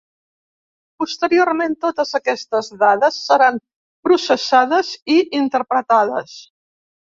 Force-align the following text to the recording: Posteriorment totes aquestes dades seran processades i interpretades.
Posteriorment 1.03 1.75
totes 1.85 2.13
aquestes 2.19 2.71
dades 2.85 3.21
seran 3.27 3.61
processades 4.09 4.93
i 5.19 5.21
interpretades. 5.45 6.37